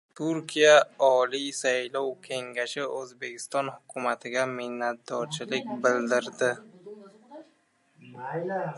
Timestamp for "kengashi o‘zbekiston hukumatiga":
2.27-4.47